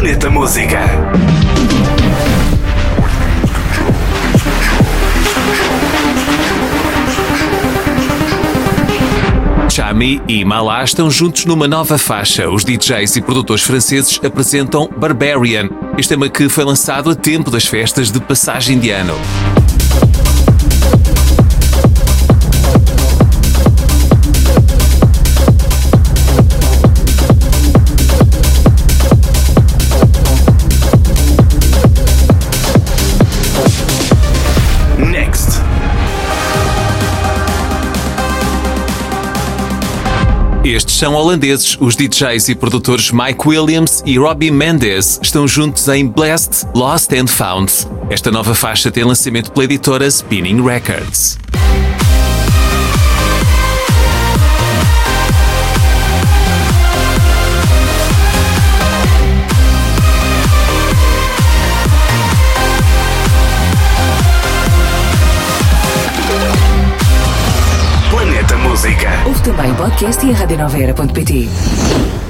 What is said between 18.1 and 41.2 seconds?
de passagem de ano. Estes são